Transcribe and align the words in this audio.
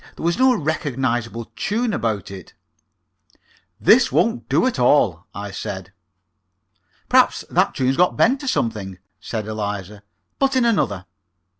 There 0.15 0.25
was 0.25 0.39
no 0.39 0.55
recognizable 0.55 1.51
tune 1.55 1.93
about 1.93 2.31
it. 2.31 2.55
"This 3.79 4.11
won't 4.11 4.49
do 4.49 4.65
at 4.65 4.79
all," 4.79 5.27
I 5.35 5.51
said. 5.51 5.93
"Perhaps 7.07 7.45
that 7.51 7.75
tune's 7.75 7.97
got 7.97 8.17
bent 8.17 8.41
or 8.41 8.47
something," 8.47 8.97
said 9.19 9.45
Eliza. 9.45 10.01
"Put 10.39 10.55
in 10.55 10.65
another." 10.65 11.05